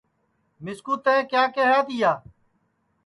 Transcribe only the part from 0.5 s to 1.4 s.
مِسکُو تئیں